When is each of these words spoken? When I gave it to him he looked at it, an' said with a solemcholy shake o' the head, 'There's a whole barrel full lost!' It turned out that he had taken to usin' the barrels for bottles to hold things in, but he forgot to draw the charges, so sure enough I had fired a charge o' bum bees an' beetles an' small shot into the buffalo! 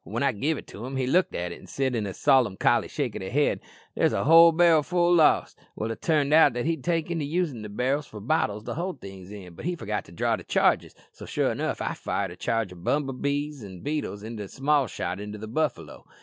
When 0.03 0.23
I 0.23 0.31
gave 0.31 0.57
it 0.57 0.65
to 0.69 0.83
him 0.83 0.95
he 0.95 1.05
looked 1.05 1.35
at 1.35 1.51
it, 1.51 1.59
an' 1.59 1.67
said 1.67 1.93
with 1.93 2.07
a 2.07 2.09
solemcholy 2.15 2.87
shake 2.89 3.15
o' 3.15 3.19
the 3.19 3.29
head, 3.29 3.59
'There's 3.93 4.13
a 4.13 4.23
whole 4.23 4.51
barrel 4.51 4.81
full 4.81 5.13
lost!' 5.13 5.59
It 5.79 6.01
turned 6.01 6.33
out 6.33 6.53
that 6.53 6.65
he 6.65 6.71
had 6.71 6.83
taken 6.83 7.19
to 7.19 7.23
usin' 7.25 7.61
the 7.61 7.69
barrels 7.69 8.07
for 8.07 8.19
bottles 8.19 8.63
to 8.63 8.73
hold 8.73 8.99
things 8.99 9.29
in, 9.29 9.53
but 9.53 9.65
he 9.65 9.75
forgot 9.75 10.05
to 10.05 10.11
draw 10.11 10.35
the 10.37 10.43
charges, 10.43 10.95
so 11.11 11.27
sure 11.27 11.51
enough 11.51 11.83
I 11.83 11.89
had 11.89 11.97
fired 11.99 12.31
a 12.31 12.35
charge 12.35 12.73
o' 12.73 12.77
bum 12.77 13.21
bees 13.21 13.63
an' 13.63 13.81
beetles 13.81 14.23
an' 14.23 14.39
small 14.47 14.87
shot 14.87 15.19
into 15.19 15.37
the 15.37 15.47
buffalo! 15.47 16.03